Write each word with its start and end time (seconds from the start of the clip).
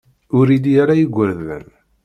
Ur 0.37 0.47
ili 0.55 0.73
ara 0.81 0.93
igerdan. 1.03 1.65